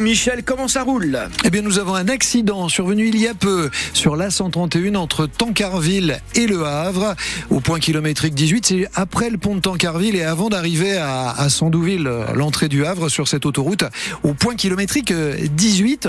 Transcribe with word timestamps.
Michel, 0.00 0.42
comment 0.42 0.68
ça 0.68 0.84
roule? 0.84 1.28
Eh 1.44 1.50
bien, 1.50 1.60
nous 1.60 1.78
avons 1.78 1.94
un 1.94 2.08
accident 2.08 2.70
survenu 2.70 3.08
il 3.08 3.20
y 3.20 3.28
a 3.28 3.34
peu 3.34 3.68
sur 3.92 4.16
l'A131 4.16 4.96
entre 4.96 5.26
Tancarville 5.26 6.18
et 6.34 6.46
Le 6.46 6.64
Havre, 6.64 7.14
au 7.50 7.60
point 7.60 7.78
kilométrique 7.78 8.34
18. 8.34 8.66
C'est 8.66 8.88
après 8.94 9.28
le 9.28 9.36
pont 9.36 9.54
de 9.54 9.60
Tancarville 9.60 10.16
et 10.16 10.22
avant 10.22 10.48
d'arriver 10.48 10.96
à, 10.96 11.46
Sandouville, 11.50 12.10
l'entrée 12.34 12.68
du 12.68 12.86
Havre 12.86 13.10
sur 13.10 13.28
cette 13.28 13.44
autoroute, 13.44 13.84
au 14.22 14.32
point 14.32 14.54
kilométrique 14.54 15.12
18. 15.12 16.08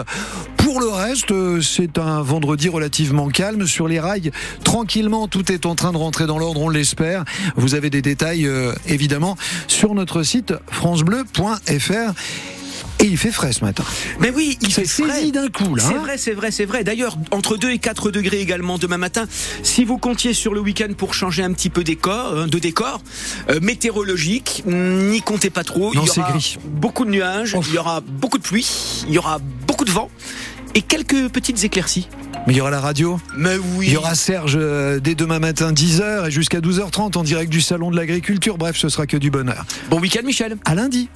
Pour 0.55 0.79
le 0.79 0.87
reste, 0.87 1.33
c'est 1.61 1.97
un 1.97 2.21
vendredi 2.21 2.69
relativement 2.69 3.27
calme 3.27 3.67
sur 3.67 3.89
les 3.89 3.99
rails. 3.99 4.31
Tranquillement, 4.63 5.27
tout 5.27 5.51
est 5.51 5.65
en 5.65 5.75
train 5.75 5.91
de 5.91 5.97
rentrer 5.97 6.25
dans 6.25 6.39
l'ordre, 6.39 6.61
on 6.61 6.69
l'espère. 6.69 7.25
Vous 7.57 7.75
avez 7.75 7.89
des 7.89 8.01
détails, 8.01 8.47
euh, 8.47 8.71
évidemment, 8.87 9.35
sur 9.67 9.93
notre 9.93 10.23
site 10.23 10.53
francebleu.fr. 10.71 12.13
Et 13.03 13.07
il 13.07 13.17
fait 13.17 13.33
frais 13.33 13.51
ce 13.51 13.65
matin. 13.65 13.83
Mais 14.21 14.29
oui, 14.29 14.57
il 14.61 14.73
fait 14.73 14.85
frais. 14.85 15.29
d'un 15.29 15.49
coup 15.49 15.75
là. 15.75 15.83
C'est 15.85 15.93
hein. 15.93 15.99
vrai, 15.99 16.17
c'est 16.17 16.31
vrai, 16.31 16.51
c'est 16.51 16.63
vrai. 16.63 16.85
D'ailleurs, 16.85 17.17
entre 17.31 17.57
2 17.57 17.71
et 17.71 17.77
4 17.77 18.11
degrés 18.11 18.39
également 18.39 18.77
demain 18.77 18.97
matin. 18.97 19.25
Si 19.61 19.83
vous 19.83 19.97
comptiez 19.97 20.33
sur 20.33 20.53
le 20.53 20.61
week-end 20.61 20.93
pour 20.97 21.13
changer 21.13 21.43
un 21.43 21.51
petit 21.51 21.69
peu 21.69 21.83
décor, 21.83 22.31
euh, 22.31 22.47
de 22.47 22.59
décor 22.59 23.03
euh, 23.49 23.59
météorologique, 23.61 24.63
n'y 24.65 25.21
comptez 25.21 25.49
pas 25.49 25.65
trop. 25.65 25.93
Non, 25.93 26.05
il 26.05 26.15
y 26.15 26.19
aura 26.21 26.31
gris. 26.31 26.57
beaucoup 26.63 27.03
de 27.03 27.09
nuages, 27.09 27.57
il 27.67 27.73
y 27.73 27.77
aura 27.77 27.99
beaucoup 27.99 28.37
de 28.37 28.43
pluie, 28.43 29.03
il 29.05 29.13
y 29.13 29.17
aura 29.17 29.39
beaucoup 29.67 29.83
de 29.83 29.91
vent 29.91 30.09
et 30.73 30.81
quelques 30.81 31.27
petites 31.27 31.61
éclaircies. 31.65 32.07
Mais 32.47 32.53
il 32.53 32.57
y 32.57 32.61
aura 32.61 32.71
la 32.71 32.81
radio 32.81 33.19
Mais 33.37 33.57
oui. 33.75 33.87
Il 33.87 33.93
y 33.93 33.97
aura 33.97 34.15
Serge 34.15 34.57
euh, 34.59 34.99
dès 35.01 35.15
demain 35.15 35.39
matin 35.39 35.73
10h 35.73 36.27
et 36.27 36.31
jusqu'à 36.31 36.59
12h30 36.59 37.17
en 37.17 37.23
direct 37.23 37.51
du 37.51 37.61
salon 37.61 37.91
de 37.91 37.97
l'agriculture. 37.97 38.57
Bref, 38.57 38.77
ce 38.77 38.87
sera 38.87 39.07
que 39.07 39.17
du 39.17 39.29
bonheur. 39.29 39.65
Bon 39.89 39.99
week-end 39.99 40.23
Michel. 40.25 40.57
À 40.65 40.75
lundi. 40.75 41.09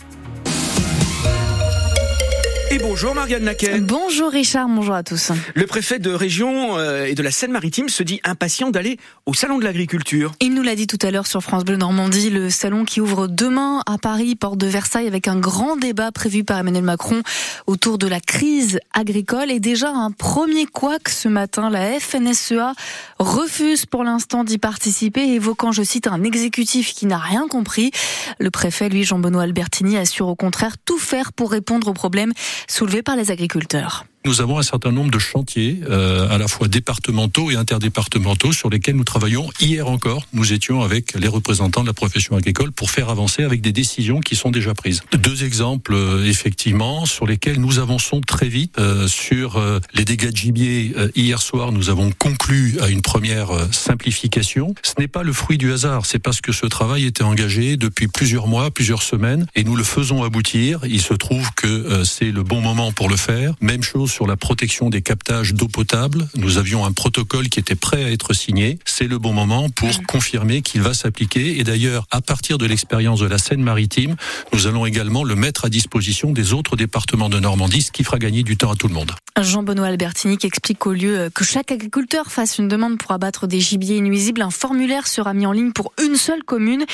Et 2.70 2.80
bonjour 2.80 3.16
Marianne 3.16 3.45
Naquet. 3.45 3.80
Bonjour 3.80 4.30
Richard, 4.30 4.67
bonjour 4.67 4.94
à 4.94 5.02
tous. 5.02 5.31
Le 5.55 5.66
préfet 5.66 5.99
de 5.99 6.09
région 6.09 6.77
euh, 6.77 7.05
et 7.05 7.15
de 7.15 7.23
la 7.23 7.32
Seine-Maritime 7.32 7.87
se 7.87 8.04
dit 8.04 8.20
impatient 8.26 8.71
d'aller 8.71 8.98
au 9.26 9.34
salon 9.34 9.57
de 9.57 9.63
l'agriculture. 9.63 10.34
Il 10.41 10.54
nous 10.54 10.63
l'a 10.63 10.76
dit 10.76 10.85
tout 10.85 10.98
à 11.01 11.10
l'heure 11.10 11.27
sur 11.27 11.41
France 11.41 11.63
Bleu 11.63 11.77
Normandie, 11.77 12.29
le 12.29 12.49
salon 12.49 12.84
qui 12.84 12.99
ouvre 12.99 13.27
demain 13.27 13.84
à 13.85 13.98
Paris, 13.98 14.35
porte 14.35 14.57
de 14.57 14.68
Versailles, 14.68 15.07
avec 15.07 15.29
un 15.29 15.38
grand 15.38 15.77
débat 15.77 16.12
prévu 16.12 16.43
par 16.43 16.60
Emmanuel 16.60 16.84
Macron 16.84 17.21
autour 17.68 17.98
de 17.98 18.07
la 18.07 18.20
crise 18.20 18.79
agricole 18.93 19.49
et 19.49 19.62
déjà 19.62 19.90
un 19.90 20.12
premier 20.12 20.65
couac 20.65 21.07
ce 21.07 21.29
matin. 21.29 21.70
La 21.70 21.98
FNSEA 22.01 22.73
refuse 23.18 23.85
pour 23.85 24.04
l'instant 24.04 24.43
d'y 24.43 24.57
participer, 24.57 25.21
évoquant, 25.21 25.71
je 25.71 25.84
cite, 25.84 26.07
un 26.07 26.23
exécutif 26.23 26.93
qui 26.93 27.05
n'a 27.05 27.18
rien 27.18 27.48
compris. 27.48 27.91
Le 28.40 28.51
préfet, 28.51 28.90
lui, 28.90 29.05
Jean-Benoît 29.05 29.43
Albertini, 29.43 29.98
assure 29.98 30.27
au 30.27 30.35
contraire 30.35 30.76
tout 30.84 30.99
faire 30.99 31.32
pour 31.32 31.49
répondre 31.49 31.88
aux 31.88 31.93
problèmes 31.93 32.34
soulevés 32.68 33.04
par 33.04 33.16
les 33.16 33.32
agriculteurs. 33.32 34.05
Nous 34.27 34.41
avons 34.41 34.59
un 34.59 34.63
certain 34.63 34.91
nombre 34.91 35.09
de 35.09 35.20
chantiers, 35.20 35.79
euh, 35.89 36.27
à 36.29 36.37
la 36.37 36.49
fois 36.49 36.67
départementaux 36.67 37.49
et 37.49 37.55
interdépartementaux, 37.55 38.51
sur 38.51 38.70
lesquels 38.70 38.97
nous 38.97 39.05
travaillons. 39.05 39.49
Hier 39.61 39.87
encore, 39.87 40.27
nous 40.33 40.51
étions 40.51 40.81
avec 40.81 41.13
les 41.13 41.29
représentants 41.29 41.81
de 41.81 41.87
la 41.87 41.93
profession 41.93 42.35
agricole 42.35 42.73
pour 42.73 42.91
faire 42.91 43.07
avancer 43.07 43.45
avec 43.45 43.61
des 43.61 43.71
décisions 43.71 44.20
qui 44.20 44.35
sont 44.35 44.51
déjà 44.51 44.73
prises. 44.73 45.01
Deux 45.17 45.45
exemples, 45.45 45.93
euh, 45.93 46.25
effectivement, 46.25 47.05
sur 47.05 47.25
lesquels 47.25 47.61
nous 47.61 47.79
avançons 47.79 48.20
très 48.20 48.49
vite. 48.49 48.77
Euh, 48.79 49.07
sur 49.07 49.55
euh, 49.55 49.79
les 49.93 50.03
dégâts 50.03 50.31
de 50.31 50.35
gibier, 50.35 50.93
hier 51.15 51.41
soir, 51.41 51.71
nous 51.71 51.89
avons 51.89 52.11
conclu 52.11 52.75
à 52.81 52.89
une 52.89 53.01
première 53.01 53.51
simplification. 53.71 54.75
Ce 54.83 54.91
n'est 54.99 55.07
pas 55.07 55.23
le 55.23 55.31
fruit 55.31 55.57
du 55.57 55.71
hasard, 55.71 56.05
c'est 56.05 56.20
parce 56.20 56.41
que 56.41 56.51
ce 56.51 56.65
travail 56.65 57.05
était 57.05 57.23
engagé 57.23 57.77
depuis 57.77 58.09
plusieurs 58.09 58.48
mois, 58.48 58.71
plusieurs 58.71 59.03
semaines, 59.03 59.48
et 59.55 59.63
nous 59.63 59.77
le 59.77 59.85
faisons 59.85 60.25
aboutir. 60.25 60.81
Il 60.83 61.01
se 61.01 61.13
trouve 61.13 61.49
que 61.55 62.03
c'est 62.03 62.31
le 62.31 62.43
bon 62.43 62.59
moment 62.59 62.91
pour 62.91 63.07
le 63.07 63.15
faire. 63.15 63.53
Même 63.61 63.83
chose 63.83 64.16
sur 64.18 64.25
la 64.25 64.35
protection 64.35 64.90
des 64.90 65.03
captages 65.03 65.53
d'eau 65.53 65.68
potable. 65.68 66.28
Nous 66.34 66.57
avions 66.57 66.85
un 66.85 66.91
protocole 66.91 67.50
qui 67.50 67.59
était 67.59 67.75
prêt 67.75 68.03
à 68.03 68.09
être 68.09 68.34
signé. 68.34 68.79
C'est 68.84 69.06
le 69.06 69.19
bon 69.19 69.31
moment 69.31 69.69
pour 69.69 69.91
confirmer 70.07 70.63
qu'il 70.63 70.81
va 70.81 70.95
s'appliquer. 70.95 71.59
Et 71.59 71.63
d'ailleurs, 71.63 72.07
à 72.09 72.19
partir 72.19 72.57
de 72.57 72.66
l'expérience 72.66 73.19
de 73.19 73.28
la 73.28 73.38
Seine-Maritime, 73.38 74.16
nous 74.53 74.66
allons 74.66 74.88
également 74.88 75.23
le 75.23 75.35
mettre 75.35 75.66
à 75.66 75.69
disposition 75.69 76.31
des 76.31 76.53
autres 76.53 76.75
départements 76.75 77.29
de 77.29 77.39
Normandie, 77.39 77.83
ce 77.83 77.91
qui 77.91 78.03
fera 78.03 78.17
gagner 78.17 78.41
du 78.41 78.57
temps 78.57 78.72
à 78.72 78.75
tout 78.75 78.88
le 78.88 78.95
monde. 78.95 79.11
Jean-Benoît 79.43 79.87
Albertini 79.87 80.37
qui 80.37 80.47
explique 80.47 80.79
qu'au 80.79 80.93
lieu 80.93 81.29
que 81.33 81.43
chaque 81.43 81.71
agriculteur 81.71 82.31
fasse 82.31 82.57
une 82.57 82.67
demande 82.67 82.97
pour 82.97 83.11
abattre 83.11 83.47
des 83.47 83.59
gibiers 83.59 84.01
nuisibles, 84.01 84.41
un 84.41 84.49
formulaire 84.49 85.07
sera 85.07 85.33
mis 85.33 85.45
en 85.45 85.51
ligne 85.51 85.71
pour 85.71 85.93
une 86.03 86.15
seule 86.15 86.43
commune. 86.43 86.85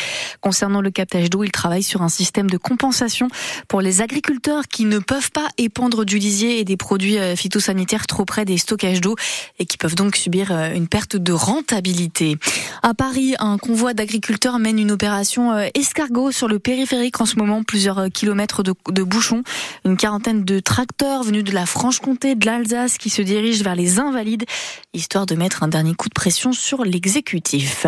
Concernant 0.42 0.82
le 0.82 0.92
captage 0.92 1.30
d'eau, 1.30 1.44
il 1.44 1.52
travaille 1.52 1.84
sur 1.84 2.02
un 2.02 2.10
système 2.10 2.50
de 2.50 2.58
compensation 2.58 3.28
pour 3.68 3.82
les 3.82 4.02
agriculteurs 4.02 4.68
qui 4.68 4.86
ne 4.86 5.00
peuvent 5.00 5.32
pas 5.32 5.48
épandre 5.58 6.06
du 6.06 6.18
lisier 6.18 6.60
et 6.60 6.64
des 6.64 6.78
produits 6.78 7.18
euh, 7.18 7.36
phytosanitaires 7.36 8.08
trop 8.08 8.26
près 8.26 8.46
des 8.46 8.58
stockages 8.58 9.02
d'eau 9.02 9.16
et 9.60 9.66
qui 9.66 9.78
peuvent 9.78 9.96
donc 9.96 10.16
subir 10.16 10.52
euh, 10.52 10.74
une 10.74 10.88
perte 10.88 11.16
de 11.16 11.32
rentabilité. 11.32 12.38
À 12.82 12.94
Paris, 12.94 13.36
un 13.40 13.58
convoi 13.58 13.94
d'agriculteurs 13.94 14.60
mène 14.60 14.80
une 14.80 14.92
opération 14.92 15.52
euh, 15.52 15.68
escargot 15.74 16.32
sur 16.32 16.48
le 16.48 16.60
périphérique 16.60 17.20
en 17.22 17.26
ce 17.26 17.38
moment, 17.38 17.64
plusieurs 17.64 18.10
kilomètres 18.14 18.64
de 18.64 19.04
bouchons, 19.04 19.44
une 19.86 19.98
quarantaine 19.98 20.44
de 20.44 20.60
tracteurs 20.60 21.24
venus 21.24 21.44
de 21.44 21.52
la 21.52 21.66
Franche-Comté, 21.66 22.33
de 22.36 22.46
l'Alsace 22.46 22.98
qui 22.98 23.10
se 23.10 23.22
dirigent 23.22 23.64
vers 23.64 23.76
les 23.76 24.00
Invalides, 24.00 24.46
histoire 24.94 25.26
de 25.26 25.36
mettre 25.36 25.64
un 25.64 25.68
dernier 25.68 25.94
coup 25.94 26.10
de 26.10 26.14
pression 26.14 26.54
sur 26.54 26.84
l'exécutif. 26.84 27.88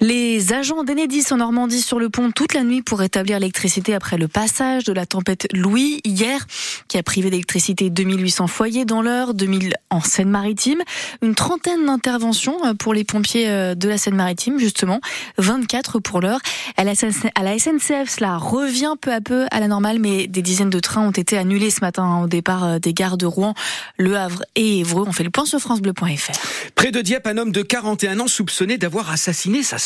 Les 0.00 0.52
agents 0.52 0.84
d'Enedis 0.84 1.24
en 1.32 1.38
Normandie 1.38 1.80
sur 1.80 1.98
le 1.98 2.08
pont 2.08 2.30
toute 2.30 2.54
la 2.54 2.62
nuit 2.62 2.82
pour 2.82 3.00
rétablir 3.00 3.40
l'électricité 3.40 3.94
après 3.94 4.16
le 4.16 4.28
passage 4.28 4.84
de 4.84 4.92
la 4.92 5.06
tempête 5.06 5.48
Louis 5.52 6.00
hier, 6.04 6.46
qui 6.86 6.98
a 6.98 7.02
privé 7.02 7.30
d'électricité 7.30 7.90
2800 7.90 8.46
foyers 8.46 8.84
dans 8.84 9.02
l'heure, 9.02 9.34
2000 9.34 9.74
en 9.90 10.00
Seine-Maritime. 10.00 10.82
Une 11.20 11.34
trentaine 11.34 11.86
d'interventions 11.86 12.58
pour 12.78 12.94
les 12.94 13.02
pompiers 13.02 13.48
euh, 13.48 13.74
de 13.74 13.88
la 13.88 13.98
Seine-Maritime, 13.98 14.60
justement. 14.60 15.00
24 15.38 15.98
pour 15.98 16.20
l'heure. 16.20 16.40
À 16.76 16.84
la 16.84 16.94
SNCF, 16.94 18.08
cela 18.08 18.36
revient 18.36 18.94
peu 19.00 19.12
à 19.12 19.20
peu 19.20 19.46
à 19.50 19.58
la 19.58 19.66
normale, 19.66 19.98
mais 19.98 20.28
des 20.28 20.42
dizaines 20.42 20.70
de 20.70 20.80
trains 20.80 21.02
ont 21.02 21.10
été 21.10 21.36
annulés 21.36 21.70
ce 21.70 21.80
matin 21.80 22.04
hein, 22.04 22.22
au 22.22 22.28
départ 22.28 22.64
euh, 22.64 22.78
des 22.78 22.94
gares 22.94 23.16
de 23.16 23.26
Rouen, 23.26 23.54
Le 23.96 24.16
Havre 24.16 24.42
et 24.54 24.80
Évreux. 24.80 25.04
On 25.06 25.12
fait 25.12 25.24
le 25.24 25.30
point 25.30 25.44
sur 25.44 25.58
francebleu.fr. 25.58 26.32
Près 26.74 26.90
de 26.90 27.00
Dieppe, 27.00 27.26
un 27.26 27.38
homme 27.38 27.52
de 27.52 27.62
41 27.62 28.20
ans 28.20 28.28
soupçonné 28.28 28.78
d'avoir 28.78 29.10
assassiné 29.10 29.62
sa 29.62 29.78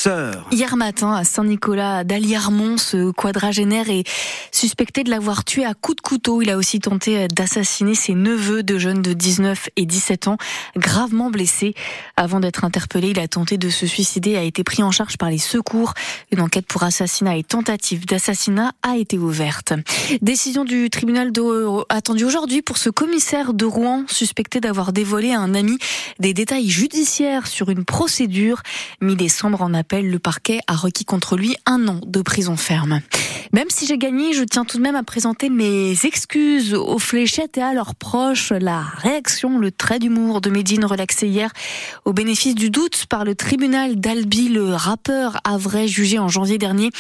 Hier 0.50 0.76
matin, 0.76 1.14
à 1.14 1.24
Saint-Nicolas 1.24 2.04
d'Aliarmont, 2.04 2.76
ce 2.78 3.10
quadragénaire 3.10 3.88
est 3.88 4.04
suspecté 4.50 5.04
de 5.04 5.10
l'avoir 5.10 5.44
tué 5.44 5.64
à 5.64 5.74
coups 5.74 5.96
de 5.96 6.00
couteau. 6.02 6.42
Il 6.42 6.50
a 6.50 6.56
aussi 6.56 6.80
tenté 6.80 7.28
d'assassiner 7.28 7.94
ses 7.94 8.14
neveux 8.14 8.62
de 8.62 8.78
jeunes 8.78 9.02
de 9.02 9.12
19 9.12 9.68
et 9.76 9.86
17 9.86 10.28
ans, 10.28 10.36
gravement 10.76 11.30
blessés. 11.30 11.74
Avant 12.16 12.40
d'être 12.40 12.64
interpellé, 12.64 13.10
il 13.10 13.20
a 13.20 13.28
tenté 13.28 13.58
de 13.58 13.70
se 13.70 13.86
suicider 13.86 14.36
a 14.36 14.42
été 14.42 14.64
pris 14.64 14.82
en 14.82 14.90
charge 14.90 15.16
par 15.16 15.30
les 15.30 15.38
secours. 15.38 15.94
Une 16.30 16.40
enquête 16.40 16.66
pour 16.66 16.82
assassinat 16.82 17.36
et 17.36 17.42
tentative 17.42 18.06
d'assassinat 18.06 18.72
a 18.82 18.96
été 18.96 19.18
ouverte. 19.18 19.72
Décision 20.20 20.64
du 20.64 20.90
tribunal 20.90 21.32
de... 21.32 21.84
attendue 21.88 22.24
aujourd'hui 22.24 22.62
pour 22.62 22.78
ce 22.78 22.90
commissaire 22.90 23.54
de 23.54 23.66
Rouen 23.72 24.04
suspecté 24.08 24.60
d'avoir 24.60 24.92
dévoilé 24.92 25.32
à 25.32 25.40
un 25.40 25.54
ami 25.54 25.78
des 26.18 26.34
détails 26.34 26.68
judiciaires 26.68 27.46
sur 27.46 27.70
une 27.70 27.84
procédure. 27.84 28.62
Mi-décembre 29.00 29.62
en 29.62 29.72
appel 29.72 30.10
le 30.10 30.18
parquet 30.18 30.60
a 30.66 30.74
requis 30.74 31.04
contre 31.04 31.36
lui 31.36 31.56
un 31.64 31.88
an 31.88 32.00
de 32.06 32.20
prison 32.20 32.56
ferme. 32.56 33.00
Même 33.52 33.68
si 33.68 33.86
j'ai 33.86 33.98
gagné, 33.98 34.32
je 34.32 34.44
tiens 34.44 34.64
tout 34.64 34.78
de 34.78 34.82
même 34.82 34.96
à 34.96 35.02
présenter 35.02 35.50
mes 35.50 35.92
excuses 36.04 36.74
aux 36.74 36.98
fléchettes 36.98 37.58
et 37.58 37.62
à 37.62 37.74
leurs 37.74 37.94
proches. 37.94 38.50
La 38.50 38.80
réaction, 38.80 39.58
le 39.58 39.70
trait 39.70 39.98
d'humour 39.98 40.40
de 40.40 40.48
Médine 40.48 40.84
relaxé 40.84 41.28
hier 41.28 41.50
au 42.04 42.12
bénéfice 42.12 42.54
du 42.54 42.70
doute 42.70 43.06
par 43.06 43.24
le 43.24 43.34
tribunal 43.34 43.96
d'Albi, 43.96 44.48
le 44.48 44.74
rappeur 44.74 45.40
vrai 45.62 45.88
jugé 45.88 46.18
en 46.18 46.28
janvier 46.28 46.58
dernier 46.58 46.90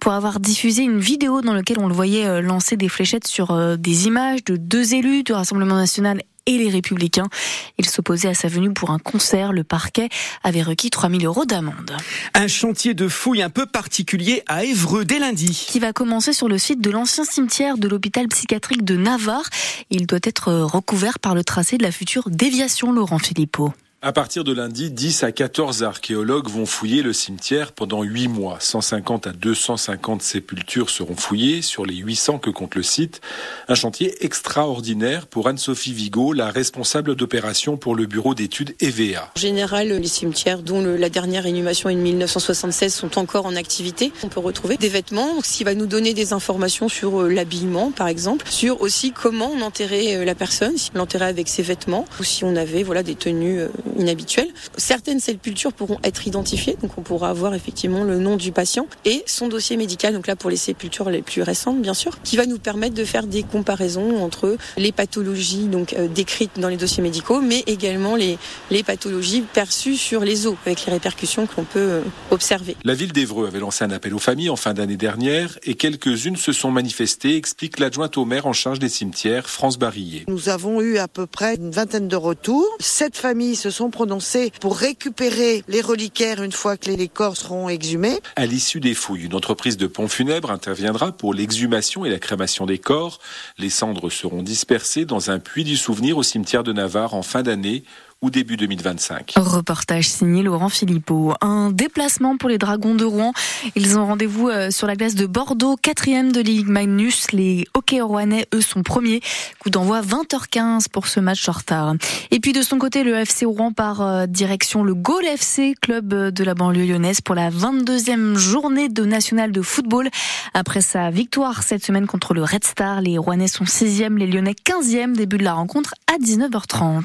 pour 0.00 0.12
avoir 0.12 0.40
diffusé 0.40 0.82
une 0.82 0.98
vidéo 0.98 1.40
dans 1.40 1.52
laquelle 1.52 1.78
on 1.78 1.88
le 1.88 1.94
voyait 1.94 2.26
euh, 2.26 2.40
lancer 2.40 2.76
des 2.76 2.88
fléchettes 2.88 3.26
sur 3.26 3.50
euh, 3.50 3.76
des 3.76 4.06
images 4.06 4.44
de 4.44 4.56
deux 4.56 4.94
élus 4.94 5.22
du 5.22 5.32
Rassemblement 5.32 5.76
national 5.76 6.17
et 6.48 6.58
les 6.58 6.70
Républicains. 6.70 7.28
Il 7.76 7.86
s'opposait 7.86 8.28
à 8.28 8.34
sa 8.34 8.48
venue 8.48 8.72
pour 8.72 8.90
un 8.90 8.98
concert. 8.98 9.52
Le 9.52 9.64
parquet 9.64 10.08
avait 10.42 10.62
requis 10.62 10.90
3000 10.90 11.26
euros 11.26 11.44
d'amende. 11.44 11.92
Un 12.34 12.48
chantier 12.48 12.94
de 12.94 13.06
fouilles 13.06 13.42
un 13.42 13.50
peu 13.50 13.66
particulier 13.66 14.42
à 14.48 14.64
Évreux 14.64 15.04
dès 15.04 15.18
lundi. 15.18 15.66
Qui 15.68 15.78
va 15.78 15.92
commencer 15.92 16.32
sur 16.32 16.48
le 16.48 16.58
site 16.58 16.80
de 16.80 16.90
l'ancien 16.90 17.24
cimetière 17.24 17.76
de 17.76 17.86
l'hôpital 17.86 18.26
psychiatrique 18.28 18.84
de 18.84 18.96
Navarre. 18.96 19.48
Il 19.90 20.06
doit 20.06 20.18
être 20.22 20.52
recouvert 20.52 21.18
par 21.18 21.34
le 21.34 21.44
tracé 21.44 21.76
de 21.76 21.82
la 21.82 21.92
future 21.92 22.30
déviation 22.30 22.92
Laurent 22.92 23.18
Philippot. 23.18 23.72
À 24.00 24.12
partir 24.12 24.44
de 24.44 24.52
lundi, 24.52 24.92
10 24.92 25.24
à 25.24 25.32
14 25.32 25.82
archéologues 25.82 26.48
vont 26.48 26.66
fouiller 26.66 27.02
le 27.02 27.12
cimetière 27.12 27.72
pendant 27.72 28.04
8 28.04 28.28
mois. 28.28 28.58
150 28.60 29.26
à 29.26 29.32
250 29.32 30.22
sépultures 30.22 30.88
seront 30.88 31.16
fouillées 31.16 31.62
sur 31.62 31.84
les 31.84 31.96
800 31.96 32.38
que 32.38 32.50
compte 32.50 32.76
le 32.76 32.84
site. 32.84 33.20
Un 33.66 33.74
chantier 33.74 34.24
extraordinaire 34.24 35.26
pour 35.26 35.48
Anne-Sophie 35.48 35.92
Vigo, 35.92 36.32
la 36.32 36.48
responsable 36.48 37.16
d'opération 37.16 37.76
pour 37.76 37.96
le 37.96 38.06
bureau 38.06 38.36
d'études 38.36 38.76
EVA. 38.80 39.32
En 39.36 39.40
général, 39.40 39.88
les 39.88 40.06
cimetières 40.06 40.62
dont 40.62 40.80
la 40.80 41.10
dernière 41.10 41.48
inhumation 41.48 41.88
est 41.88 41.96
de 41.96 42.00
1976 42.00 42.94
sont 42.94 43.18
encore 43.18 43.46
en 43.46 43.56
activité. 43.56 44.12
On 44.22 44.28
peut 44.28 44.38
retrouver 44.38 44.76
des 44.76 44.88
vêtements, 44.88 45.42
ce 45.42 45.56
qui 45.56 45.64
va 45.64 45.74
nous 45.74 45.86
donner 45.86 46.14
des 46.14 46.32
informations 46.32 46.88
sur 46.88 47.22
euh, 47.22 47.28
l'habillement, 47.28 47.90
par 47.90 48.06
exemple, 48.06 48.46
sur 48.48 48.80
aussi 48.80 49.10
comment 49.10 49.50
on 49.52 49.60
enterrait 49.60 50.18
euh, 50.18 50.24
la 50.24 50.36
personne, 50.36 50.78
si 50.78 50.92
on 50.94 50.98
l'enterrait 50.98 51.24
avec 51.24 51.48
ses 51.48 51.64
vêtements 51.64 52.04
ou 52.20 52.22
si 52.22 52.44
on 52.44 52.54
avait 52.54 52.84
voilà 52.84 53.02
des 53.02 53.16
tenues 53.16 53.62
inhabituelles. 53.98 54.48
Certaines 54.76 55.20
sépultures 55.20 55.72
pourront 55.72 55.98
être 56.02 56.26
identifiées, 56.26 56.76
donc 56.80 56.98
on 56.98 57.02
pourra 57.02 57.30
avoir 57.30 57.54
effectivement 57.54 58.04
le 58.04 58.18
nom 58.18 58.36
du 58.36 58.52
patient 58.52 58.86
et 59.04 59.22
son 59.26 59.48
dossier 59.48 59.76
médical, 59.76 60.14
donc 60.14 60.26
là 60.26 60.36
pour 60.36 60.50
les 60.50 60.56
sépultures 60.56 61.10
les 61.10 61.22
plus 61.22 61.42
récentes 61.42 61.80
bien 61.80 61.94
sûr, 61.94 62.20
qui 62.22 62.36
va 62.36 62.46
nous 62.46 62.58
permettre 62.58 62.94
de 62.94 63.04
faire 63.04 63.26
des 63.26 63.42
comparaisons 63.42 64.22
entre 64.22 64.56
les 64.76 64.92
pathologies 64.92 65.66
donc 65.66 65.92
euh, 65.92 66.08
décrites 66.08 66.58
dans 66.58 66.68
les 66.68 66.76
dossiers 66.76 67.02
médicaux, 67.02 67.40
mais 67.40 67.62
également 67.66 68.16
les, 68.16 68.38
les 68.70 68.82
pathologies 68.82 69.42
perçues 69.52 69.96
sur 69.96 70.20
les 70.20 70.46
os, 70.46 70.56
avec 70.66 70.84
les 70.86 70.92
répercussions 70.92 71.46
que 71.46 71.52
l'on 71.56 71.64
peut 71.64 71.78
euh, 71.78 72.02
observer. 72.30 72.76
La 72.84 72.94
ville 72.94 73.12
d'Evreux 73.12 73.46
avait 73.46 73.60
lancé 73.60 73.84
un 73.84 73.90
appel 73.90 74.14
aux 74.14 74.18
familles 74.18 74.50
en 74.50 74.56
fin 74.56 74.74
d'année 74.74 74.96
dernière 74.96 75.58
et 75.64 75.74
quelques-unes 75.74 76.36
se 76.36 76.52
sont 76.52 76.70
manifestées, 76.70 77.36
explique 77.36 77.78
l'adjointe 77.78 78.16
au 78.16 78.24
maire 78.24 78.46
en 78.46 78.52
charge 78.52 78.78
des 78.78 78.88
cimetières, 78.88 79.48
France 79.48 79.78
Barillet. 79.78 80.24
Nous 80.28 80.48
avons 80.48 80.80
eu 80.80 80.98
à 80.98 81.08
peu 81.08 81.26
près 81.26 81.56
une 81.56 81.70
vingtaine 81.70 82.08
de 82.08 82.16
retours. 82.16 82.66
Sept 82.80 83.16
familles 83.16 83.56
se 83.56 83.70
sont 83.70 83.77
prononcées 83.90 84.52
pour 84.60 84.76
récupérer 84.76 85.62
les 85.68 85.80
reliquaires 85.80 86.42
une 86.42 86.52
fois 86.52 86.76
que 86.76 86.90
les 86.90 87.08
corps 87.08 87.36
seront 87.36 87.68
exhumés. 87.68 88.18
À 88.36 88.46
l'issue 88.46 88.80
des 88.80 88.94
fouilles, 88.94 89.26
une 89.26 89.34
entreprise 89.34 89.76
de 89.76 89.86
pompes 89.86 90.10
funèbres 90.10 90.50
interviendra 90.50 91.12
pour 91.12 91.32
l'exhumation 91.32 92.04
et 92.04 92.10
la 92.10 92.18
crémation 92.18 92.66
des 92.66 92.78
corps. 92.78 93.20
Les 93.58 93.70
cendres 93.70 94.10
seront 94.10 94.42
dispersées 94.42 95.04
dans 95.04 95.30
un 95.30 95.38
puits 95.38 95.64
du 95.64 95.76
souvenir 95.76 96.18
au 96.18 96.22
cimetière 96.22 96.64
de 96.64 96.72
Navarre 96.72 97.14
en 97.14 97.22
fin 97.22 97.42
d'année 97.42 97.84
ou 98.20 98.30
début 98.30 98.56
2025. 98.56 99.34
Reportage 99.36 100.08
signé 100.08 100.42
Laurent 100.42 100.68
Philippot. 100.68 101.34
Un 101.40 101.70
déplacement 101.70 102.36
pour 102.36 102.48
les 102.48 102.58
Dragons 102.58 102.94
de 102.94 103.04
Rouen. 103.04 103.32
Ils 103.76 103.96
ont 103.96 104.06
rendez-vous 104.06 104.48
euh, 104.48 104.70
sur 104.70 104.88
la 104.88 104.96
glace 104.96 105.14
de 105.14 105.26
Bordeaux, 105.26 105.76
quatrième 105.76 106.32
de 106.32 106.40
Ligue 106.40 106.66
Magnus. 106.66 107.30
Les 107.32 107.66
hockey 107.74 108.00
rouennais, 108.00 108.46
eux, 108.54 108.60
sont 108.60 108.82
premiers. 108.82 109.20
Coup 109.60 109.70
d'envoi 109.70 110.00
20h15 110.00 110.88
pour 110.90 111.06
ce 111.06 111.20
match 111.20 111.48
en 111.48 111.52
retard. 111.52 111.94
Et 112.32 112.40
puis 112.40 112.52
de 112.52 112.62
son 112.62 112.78
côté, 112.78 113.04
le 113.04 113.14
FC 113.14 113.44
Rouen 113.44 113.72
part 113.72 114.00
euh, 114.00 114.26
direction 114.26 114.82
le 114.82 114.94
Gaulle 114.94 115.26
FC, 115.26 115.74
club 115.80 116.08
de 116.08 116.44
la 116.44 116.54
banlieue 116.54 116.86
lyonnaise, 116.86 117.20
pour 117.20 117.36
la 117.36 117.50
22e 117.50 118.34
journée 118.36 118.88
de 118.88 119.04
national 119.04 119.52
de 119.52 119.62
football. 119.62 120.08
Après 120.54 120.80
sa 120.80 121.10
victoire 121.10 121.62
cette 121.62 121.84
semaine 121.84 122.06
contre 122.06 122.34
le 122.34 122.42
Red 122.42 122.64
Star, 122.64 123.00
les 123.00 123.16
Rouennais 123.16 123.48
sont 123.48 123.64
6e, 123.64 124.16
les 124.16 124.26
Lyonnais 124.26 124.56
15e. 124.64 125.12
Début 125.12 125.38
de 125.38 125.44
la 125.44 125.52
rencontre 125.52 125.94
à 126.12 126.18
19h30. 126.18 127.04